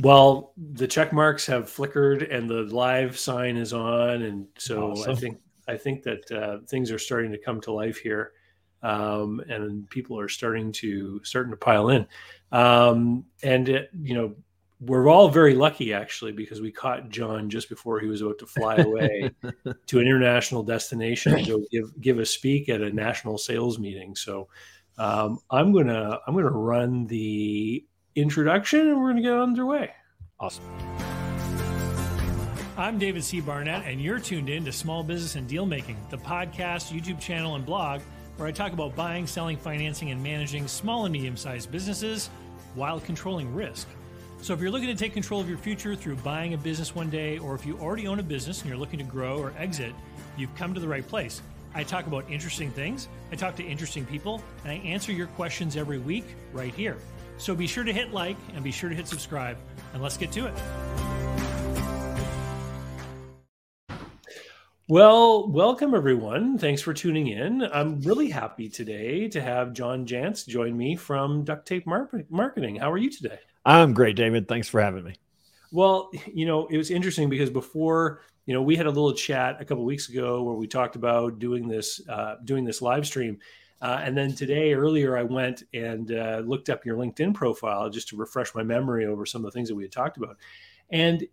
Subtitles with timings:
[0.00, 5.12] Well, the check marks have flickered and the live sign is on, and so awesome.
[5.12, 5.38] I think
[5.68, 8.32] I think that uh, things are starting to come to life here,
[8.82, 12.06] um, and people are starting to starting to pile in.
[12.50, 14.34] Um, and it, you know,
[14.80, 18.46] we're all very lucky actually because we caught John just before he was about to
[18.46, 19.30] fly away
[19.86, 24.16] to an international destination to go give give a speak at a national sales meeting.
[24.16, 24.48] So
[24.98, 27.84] um, I'm gonna I'm gonna run the
[28.16, 29.90] introduction and we're gonna get underway.
[30.38, 30.64] Awesome.
[32.76, 33.40] I'm David C.
[33.40, 37.54] Barnett, and you're tuned in to Small Business and Deal Making, the podcast, YouTube channel,
[37.54, 38.00] and blog
[38.36, 42.30] where I talk about buying, selling, financing, and managing small and medium sized businesses
[42.74, 43.86] while controlling risk.
[44.40, 47.10] So, if you're looking to take control of your future through buying a business one
[47.10, 49.92] day, or if you already own a business and you're looking to grow or exit,
[50.38, 51.42] you've come to the right place.
[51.74, 55.76] I talk about interesting things, I talk to interesting people, and I answer your questions
[55.76, 56.96] every week right here.
[57.40, 59.56] So, be sure to hit like and be sure to hit subscribe,
[59.94, 60.54] and let's get to it.
[64.90, 66.58] Well, welcome everyone.
[66.58, 67.62] Thanks for tuning in.
[67.62, 72.76] I'm really happy today to have John Jantsch join me from Duct Tape Marketing.
[72.76, 73.38] How are you today?
[73.64, 74.46] I'm great, David.
[74.46, 75.14] Thanks for having me.
[75.72, 79.56] Well, you know, it was interesting because before, you know, we had a little chat
[79.60, 83.38] a couple weeks ago where we talked about doing this, uh, doing this live stream,
[83.80, 88.08] uh, and then today, earlier, I went and uh, looked up your LinkedIn profile just
[88.08, 90.36] to refresh my memory over some of the things that we had talked about.
[90.92, 91.24] And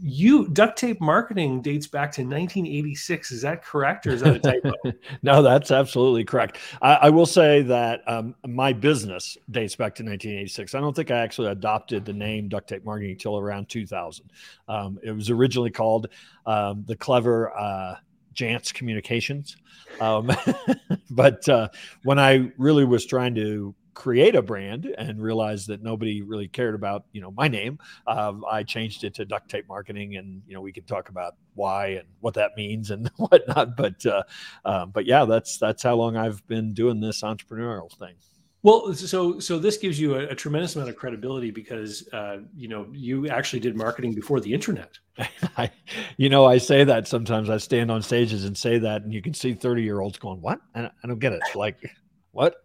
[0.00, 3.30] you duct tape marketing dates back to 1986.
[3.30, 4.72] Is that correct, or is that a typo?
[5.22, 6.58] no, that's absolutely correct.
[6.82, 10.74] I, I will say that um, my business dates back to 1986.
[10.74, 14.32] I don't think I actually adopted the name duct tape marketing until around 2000.
[14.66, 16.08] Um, it was originally called
[16.44, 17.94] um, the Clever uh,
[18.38, 19.56] Jantsch Communications,
[20.00, 20.30] um,
[21.10, 21.68] but uh,
[22.04, 26.76] when I really was trying to create a brand and realized that nobody really cared
[26.76, 30.54] about you know my name um, i changed it to duct tape marketing and you
[30.54, 33.76] know we can talk about why and what that means and whatnot.
[33.76, 34.22] But uh,
[34.64, 38.14] uh, but yeah that's that's how long i've been doing this entrepreneurial thing
[38.62, 42.68] well, so so this gives you a, a tremendous amount of credibility because uh, you
[42.68, 44.98] know you actually did marketing before the internet.
[45.56, 45.70] I,
[46.16, 47.50] you know, I say that sometimes.
[47.50, 50.40] I stand on stages and say that, and you can see thirty year olds going,
[50.40, 50.60] "What?
[50.74, 51.76] I don't, I don't get it." Like,
[52.32, 52.56] what?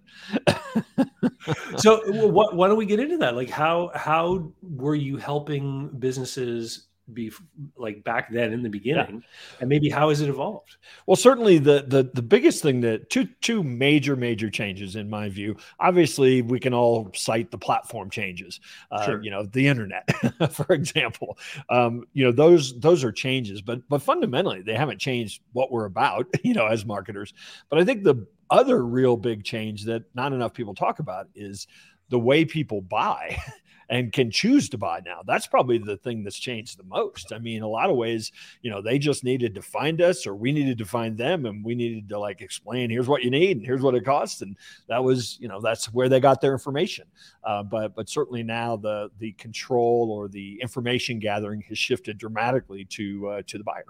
[1.78, 3.36] so what, why don't we get into that?
[3.36, 7.31] Like how how were you helping businesses be
[7.78, 9.57] like back then in the beginning yeah.
[9.59, 10.78] and maybe how has it evolved?
[11.06, 15.29] Well certainly the the the biggest thing that two two major major changes in my
[15.29, 15.56] view.
[15.79, 18.59] Obviously we can all cite the platform changes
[18.91, 19.24] uh, sure.
[19.24, 20.09] you know the internet
[20.51, 21.38] for example.
[21.69, 25.85] Um, you know those those are changes but but fundamentally they haven't changed what we're
[25.85, 27.34] about you know as marketers.
[27.69, 31.68] But i think the other real big change that not enough people talk about is
[32.09, 33.35] the way people buy
[33.90, 35.22] and can choose to buy now.
[35.26, 37.34] That's probably the thing that's changed the most.
[37.34, 40.36] I mean, a lot of ways, you know, they just needed to find us or
[40.36, 43.58] we needed to find them and we needed to like explain here's what you need
[43.58, 44.42] and here's what it costs.
[44.42, 44.58] And
[44.88, 47.06] that was, you know, that's where they got their information.
[47.44, 52.86] Uh, but but certainly now the the control or the information gathering has shifted dramatically
[52.86, 53.86] to uh, to the buyer.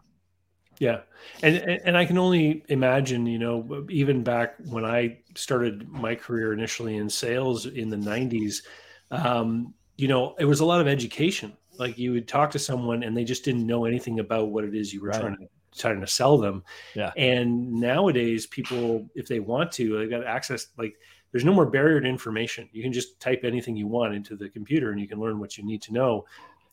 [0.80, 1.02] Yeah,
[1.44, 6.52] and and I can only imagine, you know, even back when I started my career
[6.54, 8.64] initially in sales in the '90s,
[9.12, 11.56] um, you know, it was a lot of education.
[11.78, 14.76] Like you would talk to someone and they just didn't know anything about what it
[14.76, 15.22] is you were right.
[15.22, 16.64] trying to trying to sell them.
[16.94, 17.12] Yeah.
[17.18, 20.68] And nowadays, people, if they want to, they've got access.
[20.78, 20.96] Like,
[21.32, 22.70] there's no more barrier to information.
[22.74, 25.58] You can just type anything you want into the computer, and you can learn what
[25.58, 26.26] you need to know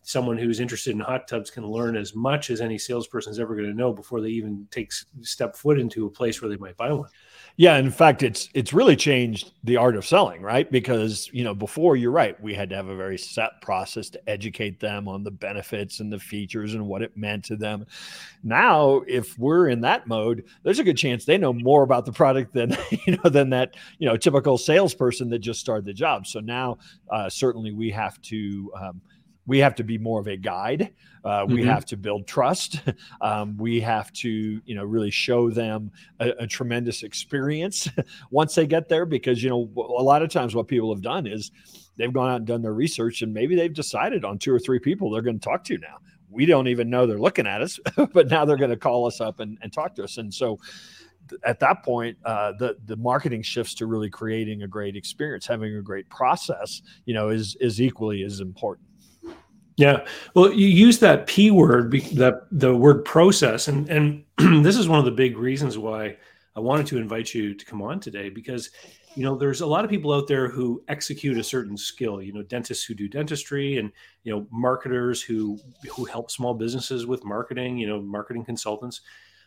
[0.02, 3.54] someone who's interested in hot tubs can learn as much as any salesperson is ever
[3.54, 4.92] going to know before they even take
[5.22, 7.08] step foot into a place where they might buy one.
[7.56, 10.70] Yeah, in fact, it's it's really changed the art of selling, right?
[10.70, 14.30] Because you know before you're right, we had to have a very set process to
[14.30, 17.86] educate them on the benefits and the features and what it meant to them.
[18.42, 22.12] Now, if we're in that mode, there's a good chance they know more about the
[22.12, 26.26] product than you know than that you know typical salesperson that just started the job.
[26.26, 26.78] So now,
[27.10, 28.72] uh, certainly, we have to.
[28.80, 29.00] Um,
[29.50, 30.92] we have to be more of a guide.
[31.24, 31.70] Uh, we mm-hmm.
[31.70, 32.80] have to build trust.
[33.20, 34.30] Um, we have to,
[34.64, 37.88] you know, really show them a, a, tremendous experience
[38.30, 39.04] once they get there.
[39.04, 41.50] Because you know, a lot of times what people have done is
[41.96, 44.78] they've gone out and done their research, and maybe they've decided on two or three
[44.78, 45.98] people they're going to talk to now.
[46.30, 47.78] We don't even know they're looking at us,
[48.12, 50.16] but now they're going to call us up and, and talk to us.
[50.18, 50.58] And so,
[51.44, 55.76] at that point, uh, the the marketing shifts to really creating a great experience, having
[55.76, 56.80] a great process.
[57.04, 58.89] You know, is is equally as important.
[59.80, 60.04] Yeah.
[60.34, 64.24] Well, you use that P word, that the word process, and and
[64.64, 66.18] this is one of the big reasons why
[66.54, 68.68] I wanted to invite you to come on today because
[69.16, 72.22] you know, there's a lot of people out there who execute a certain skill.
[72.22, 73.90] You know, dentists who do dentistry, and
[74.22, 75.58] you know, marketers who
[75.90, 77.78] who help small businesses with marketing.
[77.78, 79.00] You know, marketing consultants.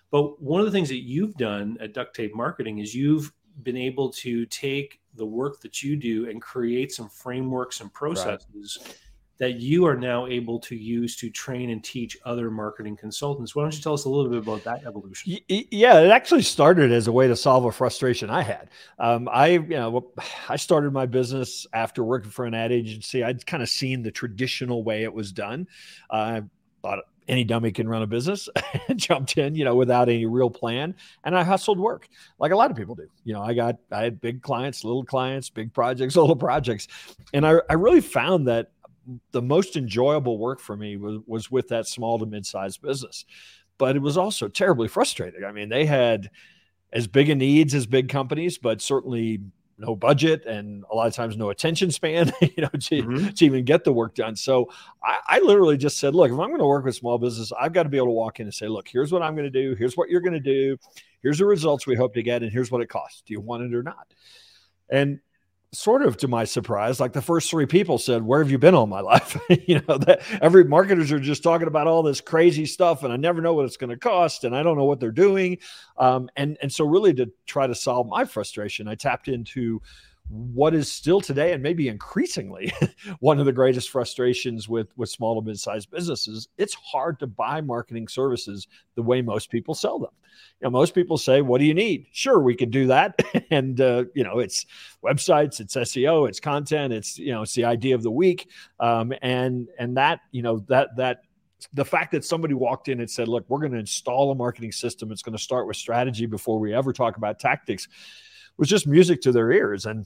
[0.10, 3.32] But one of the things that you've done at Duct Tape Marketing is you've
[3.62, 8.80] been able to take the work that you do and create some frameworks and processes
[8.82, 8.98] right
[9.44, 13.54] that you are now able to use to train and teach other marketing consultants.
[13.54, 15.38] Why don't you tell us a little bit about that evolution?
[15.50, 18.70] Yeah, it actually started as a way to solve a frustration I had.
[19.00, 20.14] Um, I, you know,
[20.48, 23.22] I started my business after working for an ad agency.
[23.22, 25.68] I'd kind of seen the traditional way it was done.
[26.10, 26.44] Uh, I
[26.82, 28.48] thought any dummy can run a business
[28.96, 30.96] jumped in, you know, without any real plan.
[31.26, 32.08] And I hustled work
[32.40, 33.08] like a lot of people do.
[33.26, 36.88] You know, I got, I had big clients, little clients, big projects, little projects.
[37.34, 38.72] And I, I really found that
[39.32, 43.26] the most enjoyable work for me was, was with that small to mid-sized business.
[43.78, 45.44] But it was also terribly frustrating.
[45.44, 46.30] I mean they had
[46.92, 49.42] as big a needs as big companies but certainly
[49.80, 53.28] no budget and a lot of times no attention span you know to, mm-hmm.
[53.30, 54.36] to even get the work done.
[54.36, 54.70] So
[55.04, 57.74] I, I literally just said look if i'm going to work with small business i've
[57.74, 59.62] got to be able to walk in and say look here's what i'm going to
[59.62, 59.76] do.
[59.76, 60.78] Here's what you're going to do.
[61.22, 63.24] Here's the results we hope to get and here's what it costs.
[63.26, 64.14] Do you want it or not
[64.90, 65.20] and
[65.74, 68.76] sort of to my surprise, like the first three people said, "Where have you been
[68.76, 69.38] all my life?"
[69.68, 73.18] you know, that every marketers are just talking about all this crazy stuff, and I
[73.18, 75.58] never know what it's going to cost, and I don't know what they're doing.
[75.98, 79.82] Um, and and so, really, to try to solve my frustration, I tapped into
[80.30, 82.74] what is still today and maybe increasingly
[83.20, 87.60] one of the greatest frustrations with with small to mid-sized businesses it's hard to buy
[87.62, 90.12] marketing services the way most people sell them.
[90.62, 92.08] You know most people say what do you need?
[92.14, 93.20] Sure we can do that.
[93.52, 94.66] And uh, you know it's
[95.04, 98.50] websites it's seo it's content it's you know it's the idea of the week.
[98.80, 101.24] Um, and and that you know that that
[101.74, 104.72] the fact that somebody walked in and said look we're going to install a marketing
[104.72, 105.12] system.
[105.12, 107.88] It's going to start with strategy before we ever talk about tactics
[108.58, 109.86] was just music to their ears.
[109.86, 110.06] And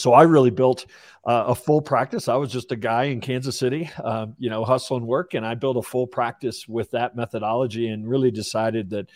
[0.00, 0.86] so I really built
[1.24, 2.28] uh, a full practice.
[2.28, 5.54] I was just a guy in Kansas City, um, you know, hustling work, and I
[5.54, 9.10] built a full practice with that methodology, and really decided that,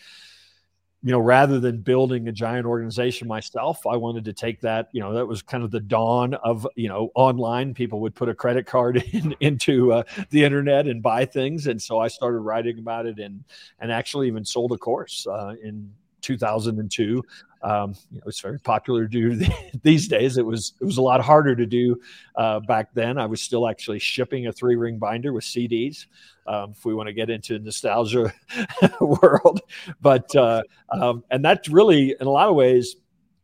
[1.03, 4.89] you know, rather than building a giant organization myself, I wanted to take that.
[4.93, 7.73] You know, that was kind of the dawn of you know online.
[7.73, 11.81] People would put a credit card in, into uh, the internet and buy things, and
[11.81, 13.45] so I started writing about it, and
[13.81, 15.91] and actually even sold a course uh, in
[16.21, 17.23] 2002
[17.65, 19.47] um, you know, it's very popular to do
[19.83, 20.37] these days.
[20.37, 21.99] It was it was a lot harder to do
[22.37, 23.19] uh, back then.
[23.19, 26.07] I was still actually shipping a three ring binder with CDs.
[26.47, 28.33] Um, if we want to get into nostalgia
[29.01, 29.63] world,
[30.03, 32.97] but uh, um, and that's really in a lot of ways.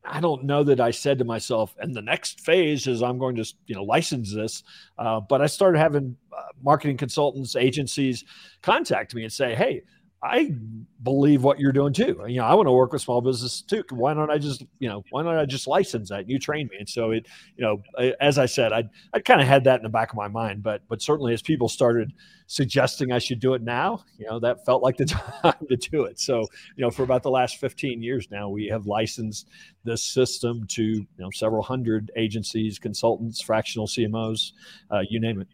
[0.02, 3.36] I don't know that I said to myself, and the next phase is I'm going
[3.36, 4.62] to, you know, license this.
[4.96, 8.24] Uh, but I started having uh, marketing consultants, agencies
[8.62, 9.82] contact me and say, hey,
[10.22, 10.52] I
[11.02, 12.22] believe what you're doing too.
[12.28, 13.82] You know, I want to work with small business too.
[13.90, 16.20] Why don't I just, you know, why don't I just license that?
[16.20, 16.76] And you train me.
[16.78, 17.26] And so it,
[17.56, 18.84] you know, as I said, I
[19.14, 21.40] I kind of had that in the back of my mind, but but certainly as
[21.40, 22.12] people started
[22.48, 25.04] suggesting I should do it now, you know, that felt like the
[25.42, 26.20] time to do it.
[26.20, 26.40] So,
[26.76, 29.48] you know, for about the last 15 years now, we have licensed
[29.84, 34.52] this system to, you know, several hundred agencies, consultants, fractional CMOs,
[34.90, 35.48] uh, you name it.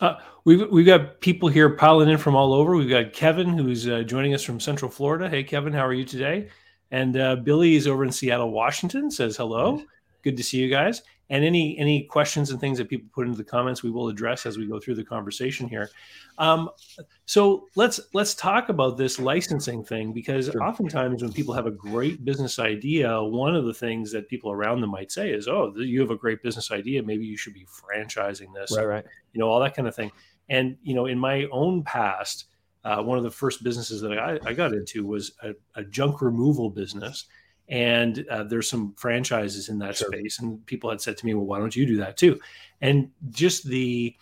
[0.00, 0.14] Uh,
[0.44, 2.76] we've we've got people here piling in from all over.
[2.76, 5.28] We've got Kevin who's uh, joining us from Central Florida.
[5.28, 6.48] Hey, Kevin, how are you today?
[6.90, 9.10] And uh, Billy is over in Seattle, Washington.
[9.10, 9.82] Says hello.
[10.22, 11.02] Good to see you guys.
[11.30, 14.46] And any any questions and things that people put into the comments, we will address
[14.46, 15.90] as we go through the conversation here.
[16.38, 16.70] Um,
[17.26, 20.62] so let's let's talk about this licensing thing because sure.
[20.62, 24.80] oftentimes when people have a great business idea, one of the things that people around
[24.80, 27.02] them might say is, "Oh, you have a great business idea.
[27.02, 29.04] Maybe you should be franchising this." Right, right.
[29.34, 30.10] You know, all that kind of thing.
[30.48, 32.46] And you know, in my own past,
[32.84, 36.22] uh, one of the first businesses that I, I got into was a, a junk
[36.22, 37.26] removal business
[37.68, 40.08] and uh, there's some franchises in that sure.
[40.08, 42.38] space and people had said to me well why don't you do that too
[42.80, 44.14] and just the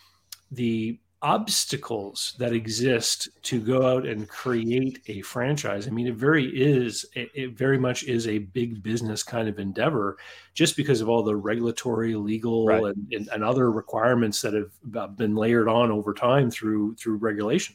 [0.50, 6.44] the obstacles that exist to go out and create a franchise i mean it very
[6.44, 10.18] is it, it very much is a big business kind of endeavor
[10.52, 12.82] just because of all the regulatory legal right.
[12.82, 17.16] and, and, and other requirements that have uh, been layered on over time through through
[17.16, 17.74] regulation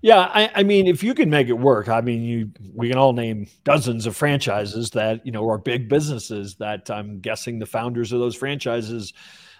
[0.00, 2.98] yeah, I, I, mean, if you can make it work, I mean, you we can
[2.98, 7.66] all name dozens of franchises that you know are big businesses that I'm guessing the
[7.66, 9.12] founders of those franchises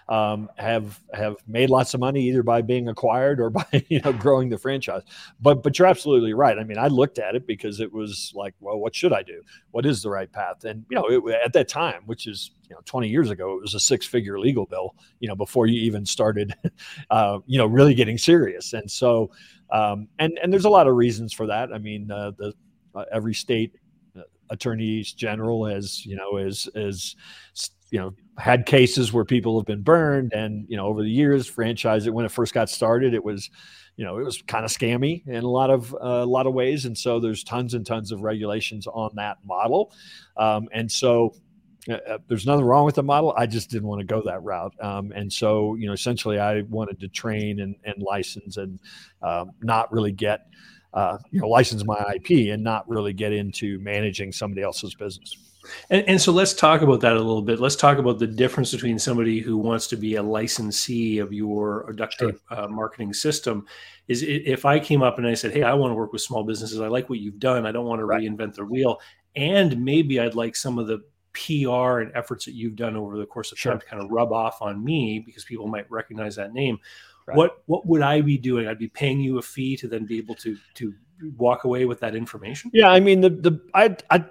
[0.09, 4.11] um, have have made lots of money either by being acquired or by you know
[4.11, 5.03] growing the franchise.
[5.39, 6.57] But but you're absolutely right.
[6.57, 9.41] I mean, I looked at it because it was like, well, what should I do?
[9.71, 10.63] What is the right path?
[10.65, 13.61] And you know, it, at that time, which is you know 20 years ago, it
[13.61, 14.95] was a six figure legal bill.
[15.19, 16.55] You know, before you even started,
[17.11, 18.73] uh, you know, really getting serious.
[18.73, 19.31] And so,
[19.71, 21.71] um, and and there's a lot of reasons for that.
[21.73, 22.53] I mean, uh, the
[22.95, 23.73] uh, every state
[24.49, 27.15] attorneys general has you know as as
[27.91, 30.33] you know had cases where people have been burned.
[30.33, 33.49] And you know over the years franchise it when it first got started it was
[33.95, 36.53] you know it was kind of scammy in a lot of uh, a lot of
[36.53, 36.85] ways.
[36.85, 39.93] And so there's tons and tons of regulations on that model.
[40.37, 41.35] Um, and so
[41.87, 43.33] uh, uh, there's nothing wrong with the model.
[43.37, 44.73] I just didn't want to go that route.
[44.81, 48.79] Um, and so, you know, essentially I wanted to train and, and license and
[49.21, 50.47] um, not really get,
[50.93, 55.37] uh, you know, license my IP and not really get into managing somebody else's business.
[55.89, 57.59] And, and, so let's talk about that a little bit.
[57.59, 61.91] Let's talk about the difference between somebody who wants to be a licensee of your
[61.93, 62.59] duct tape sure.
[62.59, 63.65] uh, marketing system.
[64.07, 66.43] Is if I came up and I said, "Hey, I want to work with small
[66.43, 66.79] businesses.
[66.81, 67.65] I like what you've done.
[67.65, 68.21] I don't want to right.
[68.21, 68.99] reinvent the wheel,
[69.35, 71.01] and maybe I'd like some of the
[71.33, 73.73] PR and efforts that you've done over the course of sure.
[73.73, 76.79] time to kind of rub off on me because people might recognize that name.
[77.25, 77.37] Right.
[77.37, 78.67] What what would I be doing?
[78.67, 80.93] I'd be paying you a fee to then be able to to
[81.37, 82.71] walk away with that information.
[82.73, 84.25] Yeah, I mean the the I I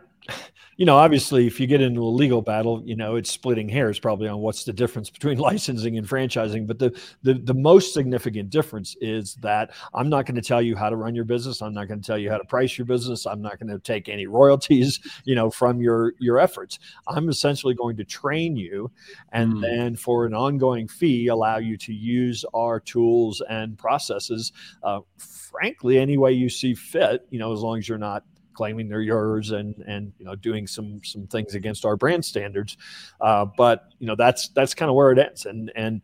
[0.79, 3.99] you know, obviously, if you get into a legal battle, you know, it's splitting hairs
[3.99, 6.69] probably on what's the difference between licensing and franchising.
[6.69, 10.77] But the the, the most significant difference is that I'm not going to tell you
[10.77, 11.63] how to run your business.
[11.63, 13.27] I'm not going to tell you how to price your business.
[13.27, 16.79] I'm not going to take any royalties, you know, from your your efforts.
[17.09, 18.89] I'm essentially going to train you,
[19.33, 19.61] and mm.
[19.61, 24.53] then for an ongoing fee, allow you to use our tools and processes.
[24.85, 28.23] Uh, frankly, any way you see fit, you know, as long as you're not
[28.59, 32.77] claiming they're yours and and you know doing some some things against our brand standards.
[33.21, 35.47] Uh, but you know that's that's kind of where it ends.
[35.47, 36.03] And and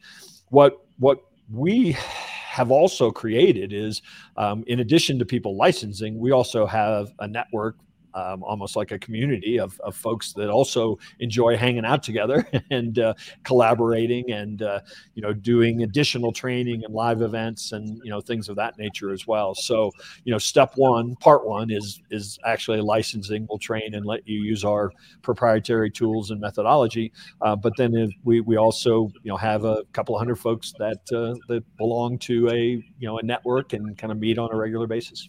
[0.51, 1.19] what what
[1.53, 1.97] we
[2.55, 4.03] have also created is
[4.37, 7.77] um, in addition to people licensing, we also have a network
[8.15, 12.99] um, almost like a community of, of folks that also enjoy hanging out together and
[12.99, 14.81] uh, collaborating and uh,
[15.15, 19.13] you know doing additional training and live events and you know things of that nature
[19.13, 19.55] as well.
[19.55, 19.91] So
[20.25, 23.47] you know step one, part one is is actually licensing.
[23.49, 24.93] We'll train and let you use our
[25.23, 27.13] proprietary tools and methodology.
[27.41, 31.35] Uh, but then we we also you know have a couple hundred folks that uh,
[31.49, 34.87] that belong to a you know a network and kind of meet on a regular
[34.87, 35.29] basis.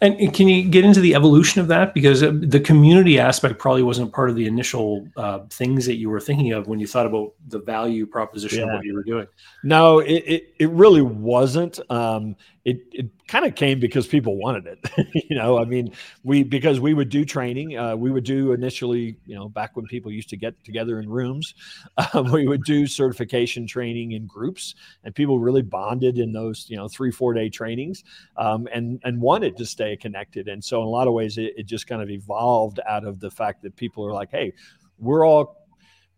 [0.00, 1.94] And can you get into the evolution of that?
[1.94, 6.10] Because uh, the community aspect probably wasn't part of the initial uh, things that you
[6.10, 8.66] were thinking of when you thought about the value proposition yeah.
[8.66, 9.26] of what you were doing.
[9.62, 11.78] No, it, it, it really wasn't.
[11.90, 15.24] Um, it, it kind of came because people wanted it.
[15.30, 17.78] you know, I mean, we because we would do training.
[17.78, 21.08] Uh, we would do initially, you know, back when people used to get together in
[21.08, 21.54] rooms,
[22.12, 26.76] um, we would do certification training in groups, and people really bonded in those, you
[26.76, 28.04] know, three four day trainings,
[28.36, 30.46] um, and and wanted to stay connected.
[30.46, 33.18] And so, in a lot of ways, it, it just kind of evolved out of
[33.18, 34.52] the fact that people are like, hey,
[34.98, 35.61] we're all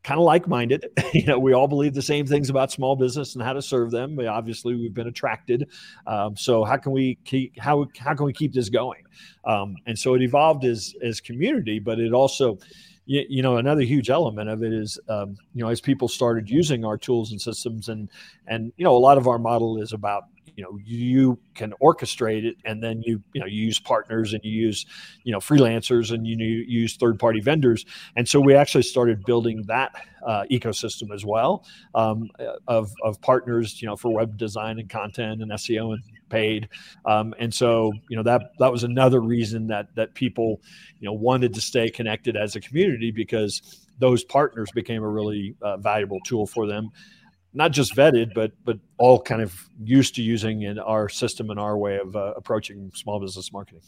[0.05, 0.91] kind of like-minded.
[1.15, 3.91] you know, we all believe the same things about small business and how to serve
[3.91, 4.19] them.
[4.21, 5.69] Obviously, we've been attracted.
[6.07, 9.03] Um, so how can we keep how how can we keep this going?
[9.45, 12.59] Um, and so it evolved as as community, but it also
[13.07, 16.49] you, you, know another huge element of it is um, you know as people started
[16.49, 18.09] using our tools and systems and
[18.47, 20.25] and you know a lot of our model is about
[20.57, 24.45] you know you can orchestrate it and then you you know you use partners and
[24.45, 24.87] you use
[25.25, 27.85] you know freelancers and you, use third party vendors.
[28.17, 29.95] And so we actually started building that
[30.27, 32.31] uh, ecosystem as well um,
[32.67, 36.69] of, of partners you know for web design and content and seo and paid.
[37.05, 40.61] Um, and so you know that that was another reason that that people
[41.01, 45.55] you know wanted to stay connected as a community because those partners became a really
[45.63, 46.91] uh, valuable tool for them
[47.55, 51.59] not just vetted, but but all kind of used to using in our system and
[51.59, 53.83] our way of uh, approaching small business marketing.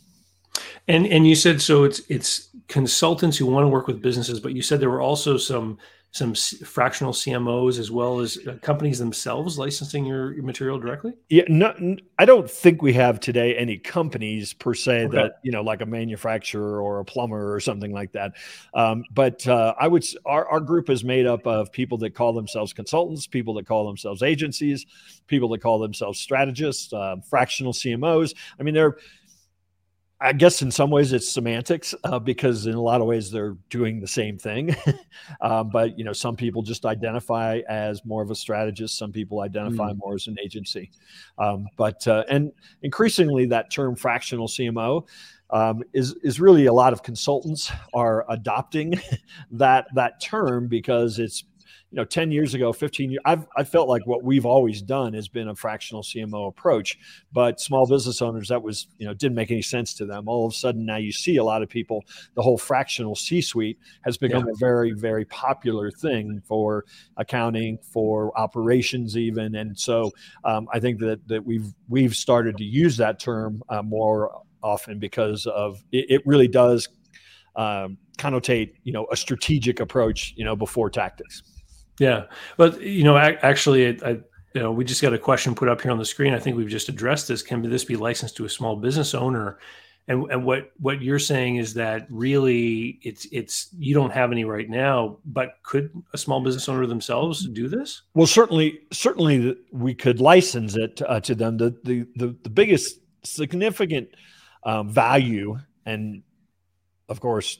[0.88, 4.54] And and you said so it's it's consultants who want to work with businesses, but
[4.54, 5.78] you said there were also some
[6.16, 11.12] some fractional CMOs as well as uh, companies themselves licensing your, your, material directly?
[11.28, 11.75] Yeah, no,
[12.18, 15.16] I don't think we have today any companies per se okay.
[15.16, 18.32] that you know, like a manufacturer or a plumber or something like that.
[18.75, 22.32] Um, but uh, I would our our group is made up of people that call
[22.32, 24.87] themselves consultants, people that call themselves agencies,
[25.26, 28.35] people that call themselves strategists, uh, fractional CMOs.
[28.58, 28.96] I mean, they're
[30.18, 33.56] I guess in some ways it's semantics uh, because in a lot of ways they're
[33.68, 34.75] doing the same thing.
[35.42, 38.96] um, but you know, some people just identify as more of a strategist.
[38.96, 39.99] Some people identify mm.
[39.99, 40.90] more as an agency.
[41.38, 45.06] Um, but uh, and increasingly, that term fractional CMO
[45.50, 48.94] um, is is really a lot of consultants are adopting
[49.50, 51.44] that that term because it's
[51.97, 55.15] you know 10 years ago 15 years I've, i felt like what we've always done
[55.15, 56.99] has been a fractional cmo approach
[57.33, 60.47] but small business owners that was you know didn't make any sense to them all
[60.47, 63.79] of a sudden now you see a lot of people the whole fractional c suite
[64.05, 64.53] has become yeah.
[64.53, 66.85] a very very popular thing for
[67.17, 70.12] accounting for operations even and so
[70.45, 74.99] um, i think that that we've we've started to use that term uh, more often
[74.99, 76.91] because of it, it really does
[77.57, 81.43] um, connotate you know a strategic approach you know before tactics.
[81.99, 82.25] Yeah,
[82.57, 84.19] but you know, actually, I,
[84.57, 86.35] you know, we just got a question put up here on the screen.
[86.35, 87.43] I think we've just addressed this.
[87.43, 89.59] Can this be licensed to a small business owner?
[90.09, 94.45] And, and what what you're saying is that really it's it's you don't have any
[94.45, 98.03] right now, but could a small business owner themselves do this?
[98.15, 101.57] Well, certainly, certainly we could license it uh, to them.
[101.57, 104.11] The, the the the biggest significant
[104.62, 106.23] um, value, and
[107.09, 107.59] of course,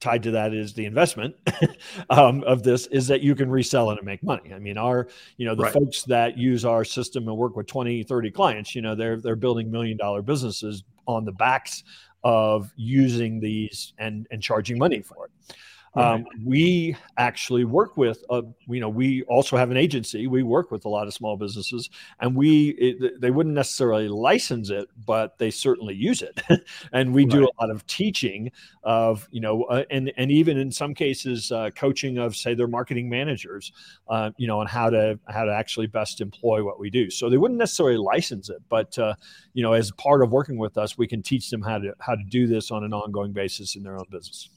[0.00, 1.34] tied to that is the investment
[2.10, 4.52] um, of this is that you can resell it and make money.
[4.52, 5.72] I mean, our, you know, the right.
[5.72, 9.36] folks that use our system and work with 20, 30 clients, you know, they're, they're
[9.36, 11.82] building million dollar businesses on the backs
[12.22, 15.56] of using these and, and charging money for it.
[15.94, 20.26] Um, we actually work with, uh, you know, we also have an agency.
[20.26, 21.90] We work with a lot of small businesses,
[22.20, 26.40] and we it, they wouldn't necessarily license it, but they certainly use it.
[26.92, 27.32] and we right.
[27.32, 28.52] do a lot of teaching
[28.82, 32.68] of, you know, uh, and and even in some cases, uh, coaching of say their
[32.68, 33.72] marketing managers,
[34.08, 37.10] uh, you know, on how to how to actually best employ what we do.
[37.10, 39.14] So they wouldn't necessarily license it, but uh,
[39.54, 42.14] you know, as part of working with us, we can teach them how to how
[42.14, 44.50] to do this on an ongoing basis in their own business.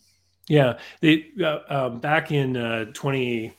[0.51, 3.53] Yeah, the uh, um, back in uh, twenty,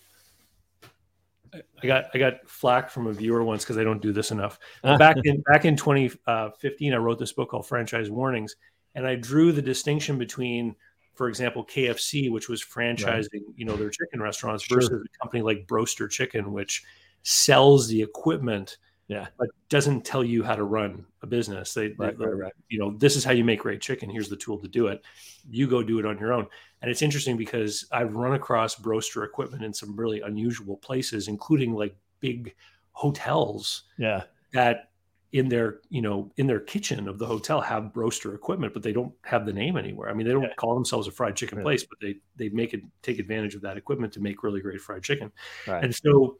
[1.54, 4.58] I got I got flack from a viewer once because I don't do this enough.
[4.82, 8.56] back in back in twenty uh, I wrote this book called Franchise Warnings,
[8.94, 10.76] and I drew the distinction between,
[11.14, 13.42] for example, KFC, which was franchising, right.
[13.56, 15.00] you know, their chicken restaurants, versus sure.
[15.00, 16.84] a company like Broaster Chicken, which
[17.22, 18.76] sells the equipment
[19.08, 22.52] yeah but doesn't tell you how to run a business they, right, they, right.
[22.68, 25.02] you know this is how you make great chicken here's the tool to do it
[25.50, 26.46] you go do it on your own
[26.82, 31.72] and it's interesting because i've run across broaster equipment in some really unusual places including
[31.74, 32.54] like big
[32.92, 34.22] hotels yeah
[34.52, 34.90] that
[35.32, 38.92] in their you know in their kitchen of the hotel have broaster equipment but they
[38.92, 40.54] don't have the name anywhere i mean they don't yeah.
[40.56, 43.76] call themselves a fried chicken place but they they make it take advantage of that
[43.76, 45.32] equipment to make really great fried chicken
[45.66, 45.84] right.
[45.84, 46.38] and so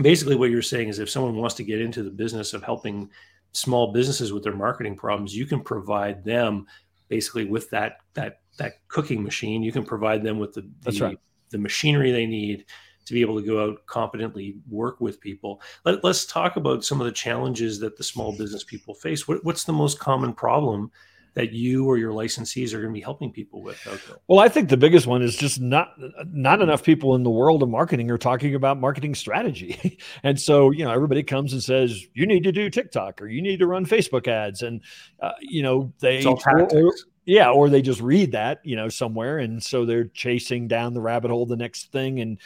[0.00, 3.08] basically what you're saying is if someone wants to get into the business of helping
[3.52, 6.66] small businesses with their marketing problems you can provide them
[7.08, 11.18] basically with that that that cooking machine you can provide them with the the, right.
[11.50, 12.64] the machinery they need
[13.04, 17.00] to be able to go out competently work with people Let, us talk about some
[17.00, 20.90] of the challenges that the small business people face what, what's the most common problem
[21.34, 23.80] that you or your licensees are going to be helping people with
[24.28, 25.94] Well, I think the biggest one is just not
[26.26, 29.98] not enough people in the world of marketing are talking about marketing strategy.
[30.22, 33.40] and so, you know, everybody comes and says, you need to do TikTok or you
[33.40, 34.62] need to run Facebook ads.
[34.62, 34.82] And,
[35.22, 39.38] uh, you know, they, or, yeah, or they just read that, you know, somewhere.
[39.38, 42.20] And so they're chasing down the rabbit hole, the next thing.
[42.20, 42.38] And,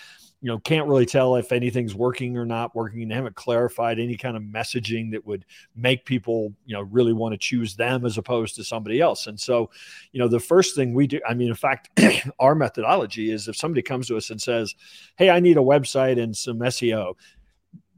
[0.42, 3.08] you know, can't really tell if anything's working or not working.
[3.08, 7.32] They haven't clarified any kind of messaging that would make people, you know, really want
[7.32, 9.26] to choose them as opposed to somebody else.
[9.26, 9.70] And so,
[10.12, 11.88] you know, the first thing we do, I mean, in fact,
[12.38, 14.74] our methodology is if somebody comes to us and says,
[15.16, 17.14] Hey, I need a website and some SEO,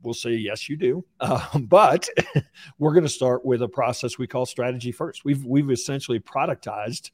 [0.02, 2.08] we'll say yes you do um, but
[2.78, 7.10] we're going to start with a process we call strategy first we've we've essentially productized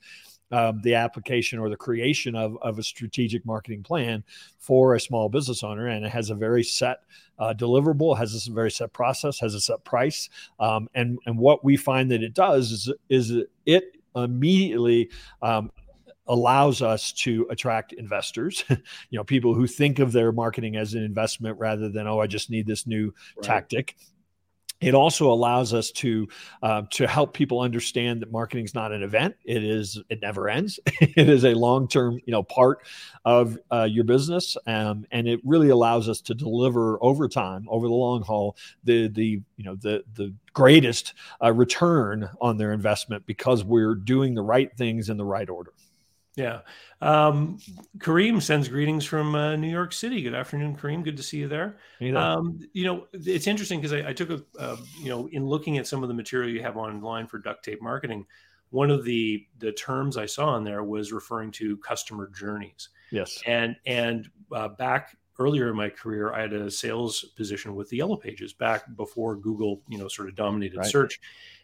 [0.54, 4.22] um, the application or the creation of, of a strategic marketing plan
[4.58, 5.88] for a small business owner.
[5.88, 6.98] And it has a very set
[7.38, 10.28] uh, deliverable, has a very set process, has a set price.
[10.60, 13.32] Um, and, and what we find that it does is, is
[13.66, 15.10] it immediately
[15.42, 15.72] um,
[16.26, 18.78] allows us to attract investors you
[19.18, 22.50] know people who think of their marketing as an investment rather than oh i just
[22.50, 23.44] need this new right.
[23.44, 23.96] tactic.
[24.80, 26.28] It also allows us to
[26.62, 29.36] uh, to help people understand that marketing is not an event.
[29.44, 30.78] It is it never ends.
[31.16, 32.80] It is a long term you know part
[33.24, 37.86] of uh, your business um, and it really allows us to deliver over time over
[37.86, 43.24] the long haul the the you know the the greatest uh, return on their investment
[43.26, 45.72] because we're doing the right things in the right order
[46.36, 46.60] yeah.
[47.00, 47.58] Um,
[47.98, 50.22] Kareem sends greetings from uh, New York City.
[50.22, 51.04] Good afternoon, Kareem.
[51.04, 51.76] Good to see you there.
[52.14, 55.78] Um, you know, it's interesting because I, I, took a, uh, you know, in looking
[55.78, 58.26] at some of the material you have online for duct tape marketing,
[58.70, 62.88] one of the the terms I saw in there was referring to customer journeys.
[63.12, 63.40] Yes.
[63.46, 67.98] And and uh, back earlier in my career, I had a sales position with the
[67.98, 70.90] Yellow Pages back before Google, you know, sort of dominated right.
[70.90, 71.20] search.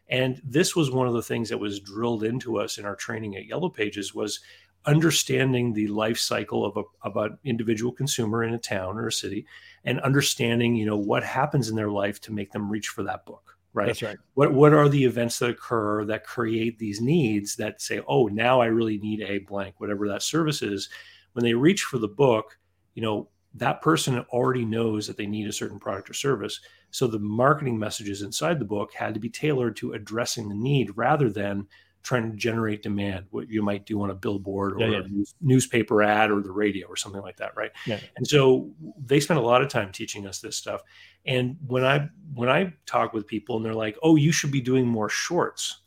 [0.08, 3.36] And this was one of the things that was drilled into us in our training
[3.36, 4.40] at Yellow Pages was
[4.86, 9.12] understanding the life cycle of a of an individual consumer in a town or a
[9.12, 9.46] city
[9.84, 13.26] and understanding, you know, what happens in their life to make them reach for that
[13.26, 13.56] book.
[13.72, 13.86] Right.
[13.86, 14.18] That's right.
[14.34, 18.60] What what are the events that occur that create these needs that say, oh, now
[18.60, 20.88] I really need a blank, whatever that service is.
[21.32, 22.58] When they reach for the book,
[22.94, 26.60] you know, that person already knows that they need a certain product or service.
[26.90, 30.96] So the marketing messages inside the book had to be tailored to addressing the need
[30.96, 31.68] rather than
[32.02, 34.98] trying to generate demand, what you might do on a billboard or yeah, yeah.
[34.98, 37.72] a news, newspaper ad or the radio or something like that, right?
[37.86, 38.00] Yeah.
[38.16, 38.70] And so
[39.04, 40.82] they spend a lot of time teaching us this stuff.
[41.26, 44.62] And when I when I talk with people and they're like, "Oh, you should be
[44.62, 45.82] doing more shorts,"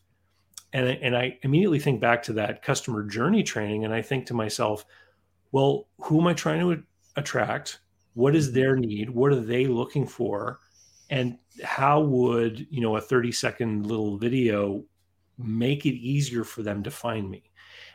[0.72, 4.28] and I, and I immediately think back to that customer journey training, and I think
[4.28, 4.86] to myself,
[5.52, 6.84] "Well, who am I trying to
[7.16, 7.80] attract?
[8.14, 8.56] What is mm-hmm.
[8.56, 9.10] their need?
[9.10, 10.60] What are they looking for?"
[11.10, 14.86] And how would you know a 30 second little video
[15.38, 17.44] make it easier for them to find me.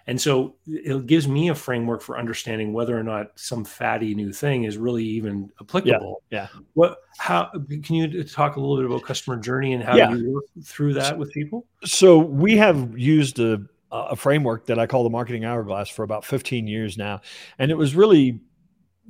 [0.07, 4.33] And so it gives me a framework for understanding whether or not some fatty new
[4.33, 6.23] thing is really even applicable.
[6.31, 6.49] Yeah.
[6.55, 6.61] yeah.
[6.73, 7.51] What how
[7.83, 10.15] can you talk a little bit about customer journey and how yeah.
[10.15, 11.67] you work through that with people?
[11.85, 16.25] So we have used a a framework that I call the marketing hourglass for about
[16.25, 17.21] 15 years now.
[17.59, 18.41] And it was really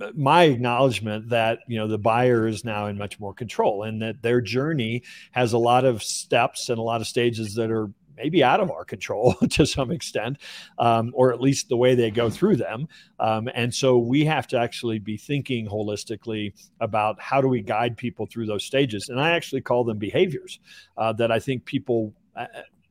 [0.01, 4.01] uh, my acknowledgement that you know the buyer is now in much more control and
[4.03, 7.91] that their journey has a lot of steps and a lot of stages that are
[8.19, 10.39] maybe out of our control to some extent,
[10.79, 12.89] um, or at least the way they go through them.
[13.19, 17.97] Um, and so we have to actually be thinking holistically about how do we guide
[17.97, 19.09] people through those stages.
[19.09, 20.61] And I actually call them behaviors
[20.97, 22.13] uh, that I think people.
[22.37, 22.47] Uh,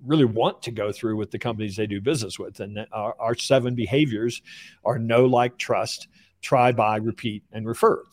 [0.05, 2.59] really want to go through with the companies they do business with.
[2.59, 4.43] And our, our seven behaviors
[4.85, 6.07] are know like, trust,
[6.41, 8.03] try, buy, repeat, and refer.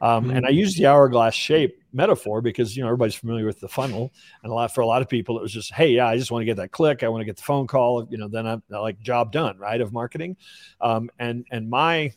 [0.00, 0.36] Um, mm-hmm.
[0.36, 4.12] And I use the hourglass shape metaphor because you know everybody's familiar with the funnel,
[4.42, 6.30] and a lot for a lot of people it was just, hey, yeah, I just
[6.30, 8.46] want to get that click, I want to get the phone call, you know, then
[8.46, 9.80] I'm like job done, right?
[9.80, 10.36] Of marketing,
[10.80, 12.12] um, and and my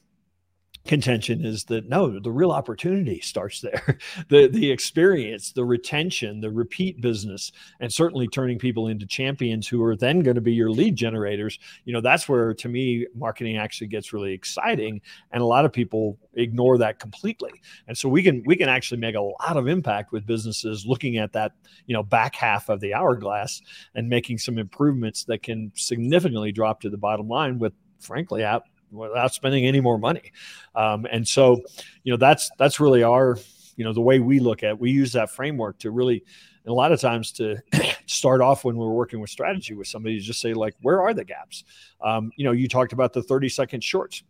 [0.88, 3.98] contention is that no the real opportunity starts there.
[4.30, 9.84] The the experience the retention the repeat business and certainly turning people into champions who
[9.84, 13.58] are then going to be your lead generators you know that's where to me marketing
[13.58, 17.52] actually gets really exciting and a lot of people ignore that completely.
[17.88, 21.18] And so we can we can actually make a lot of impact with businesses looking
[21.18, 21.52] at that
[21.86, 23.62] you know back half of the hourglass
[23.96, 28.64] and making some improvements that can significantly drop to the bottom line with frankly out
[28.92, 30.32] without spending any more money.
[30.76, 31.62] Um, and so,
[32.04, 33.38] you know, that's that's really our,
[33.76, 34.72] you know, the way we look at.
[34.72, 34.80] It.
[34.80, 36.24] We use that framework to really,
[36.64, 37.58] and a lot of times to
[38.06, 41.26] start off when we're working with strategy with somebody, just say like, where are the
[41.26, 41.64] gaps?
[42.02, 44.24] Um, you know, you talked about the thirty second shorts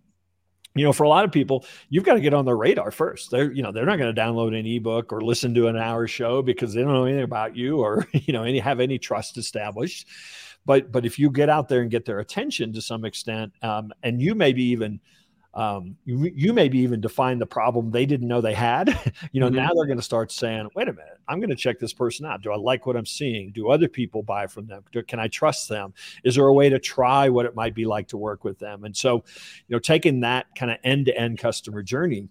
[0.78, 3.32] you know for a lot of people you've got to get on their radar first
[3.32, 6.08] they're you know they're not going to download an ebook or listen to an hour
[6.08, 9.38] show because they don't know anything about you or you know any have any trust
[9.38, 10.08] established
[10.68, 13.92] but but if you get out there and get their attention to some extent, um,
[14.04, 15.00] and you maybe even
[15.54, 18.90] um, you, you maybe even define the problem they didn't know they had.
[19.32, 19.56] you know, mm-hmm.
[19.56, 22.26] now they're going to start saying, "Wait a minute, I'm going to check this person
[22.26, 22.44] out.
[22.44, 23.52] Do I like what I'm seeing?
[23.52, 24.84] Do other people buy from them?
[24.92, 25.94] Do, can I trust them?
[26.26, 28.84] Is there a way to try what it might be like to work with them?"
[28.84, 29.24] And so,
[29.68, 32.28] you know, taking that kind of end-to-end customer journey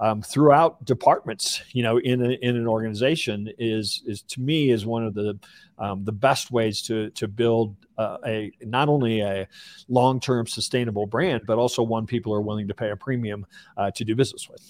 [0.00, 4.84] um, throughout departments, you know, in a, in an organization is is to me is
[4.84, 5.38] one of the
[5.78, 9.46] um, the best ways to to build uh, a not only a
[9.88, 13.90] long term sustainable brand, but also one people are willing to pay a premium uh,
[13.92, 14.62] to do business with.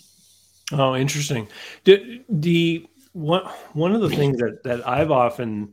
[0.72, 1.48] Oh, interesting.
[1.84, 5.72] The, the one one of the things that that I've often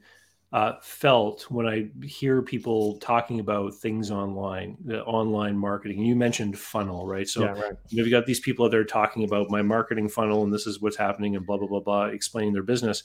[0.53, 5.99] uh, felt when I hear people talking about things online, the online marketing.
[5.99, 7.27] And you mentioned funnel, right?
[7.27, 7.73] So yeah, right.
[7.87, 10.97] you've got these people out there talking about my marketing funnel and this is what's
[10.97, 13.03] happening and blah blah blah blah, explaining their business.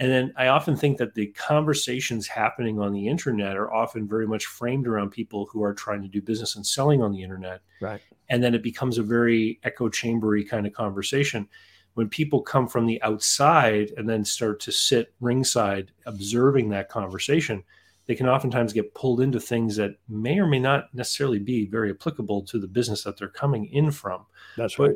[0.00, 4.26] And then I often think that the conversations happening on the internet are often very
[4.26, 7.60] much framed around people who are trying to do business and selling on the internet.
[7.80, 8.00] Right.
[8.28, 11.48] And then it becomes a very echo chambery kind of conversation
[11.94, 17.62] when people come from the outside and then start to sit ringside observing that conversation,
[18.06, 21.90] they can oftentimes get pulled into things that may or may not necessarily be very
[21.90, 24.26] applicable to the business that they're coming in from.
[24.56, 24.94] That's right.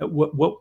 [0.00, 0.58] Uh, what, what,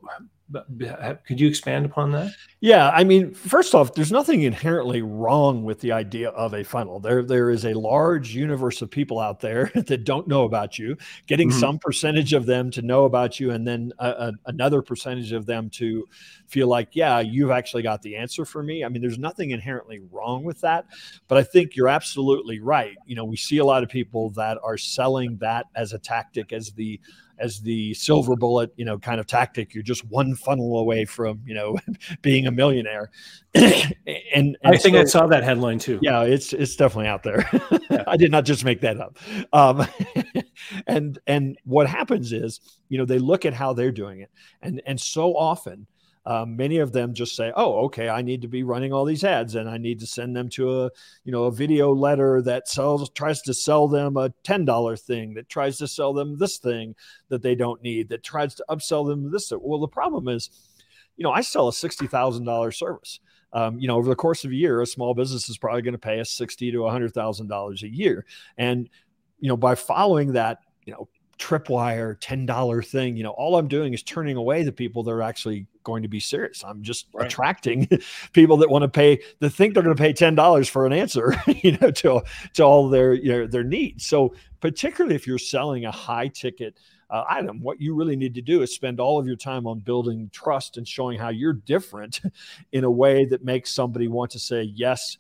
[1.25, 2.31] could you expand upon that?
[2.59, 6.99] Yeah, I mean, first off, there's nothing inherently wrong with the idea of a funnel.
[6.99, 10.97] There, there is a large universe of people out there that don't know about you.
[11.27, 11.59] Getting mm-hmm.
[11.59, 15.45] some percentage of them to know about you, and then a, a, another percentage of
[15.45, 16.07] them to
[16.47, 18.83] feel like, yeah, you've actually got the answer for me.
[18.83, 20.85] I mean, there's nothing inherently wrong with that,
[21.27, 22.95] but I think you're absolutely right.
[23.05, 26.53] You know, we see a lot of people that are selling that as a tactic,
[26.53, 26.99] as the
[27.39, 29.73] as the silver bullet, you know, kind of tactic.
[29.73, 31.77] You're just one funnel away from, you know,
[32.21, 33.11] being a millionaire.
[33.53, 33.95] and,
[34.33, 35.99] and, I think so, I saw that headline too.
[36.01, 37.49] Yeah, it's it's definitely out there.
[37.89, 38.03] yeah.
[38.07, 39.17] I did not just make that up.
[39.53, 39.87] Um,
[40.87, 44.81] and and what happens is, you know, they look at how they're doing it, and
[44.85, 45.87] and so often
[46.27, 49.23] um, many of them just say, "Oh, okay, I need to be running all these
[49.23, 50.91] ads, and I need to send them to a,
[51.23, 55.33] you know, a video letter that sells tries to sell them a ten dollar thing,
[55.35, 56.95] that tries to sell them this thing
[57.29, 60.49] that they don't need, that tries to upsell them this." Well, the problem is,
[61.17, 63.19] you know, I sell a sixty thousand dollar service.
[63.53, 65.93] um, you know, over the course of a year, a small business is probably going
[65.93, 68.25] to pay us sixty to hundred thousand dollars a year,
[68.57, 68.89] and
[69.39, 73.93] you know, by following that, you know, tripwire $10 thing you know all i'm doing
[73.93, 77.27] is turning away the people that are actually going to be serious i'm just right.
[77.27, 77.87] attracting
[78.33, 81.35] people that want to pay that think they're going to pay $10 for an answer
[81.47, 82.21] you know to,
[82.53, 86.77] to all their you know, their needs so particularly if you're selling a high ticket
[87.09, 87.61] uh, item.
[87.61, 90.77] What you really need to do is spend all of your time on building trust
[90.77, 92.21] and showing how you're different
[92.71, 95.17] in a way that makes somebody want to say, yes,